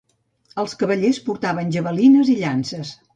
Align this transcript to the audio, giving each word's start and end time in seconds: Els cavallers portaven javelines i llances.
Els 0.61 0.71
cavallers 0.79 1.19
portaven 1.27 1.69
javelines 1.77 2.33
i 2.33 2.39
llances. 2.41 2.95